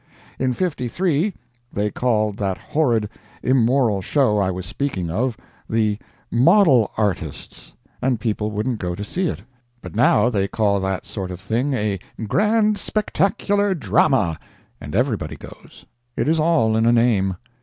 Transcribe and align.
In 0.39 0.55
'53 0.55 1.31
they 1.71 1.91
called 1.91 2.37
that 2.37 2.57
horrid, 2.57 3.07
immoral 3.43 4.01
show 4.01 4.39
I 4.39 4.49
was 4.49 4.65
speaking 4.65 5.11
of, 5.11 5.37
the 5.69 5.99
"Model 6.31 6.89
Artists," 6.97 7.73
and 8.01 8.19
people 8.19 8.49
wouldn't 8.49 8.79
go 8.79 8.95
to 8.95 9.03
see 9.03 9.27
it. 9.27 9.43
But 9.79 9.95
now 9.95 10.27
they 10.31 10.47
call 10.47 10.79
that 10.79 11.05
sort 11.05 11.29
of 11.29 11.39
thing 11.39 11.75
a 11.75 11.99
"Grand 12.27 12.79
Spectacular 12.79 13.75
Drama," 13.75 14.39
and 14.81 14.95
everybody 14.95 15.35
goes. 15.35 15.85
It 16.17 16.27
is 16.27 16.39
all 16.39 16.75
in 16.75 16.87
a 16.87 16.91
name. 16.91 17.35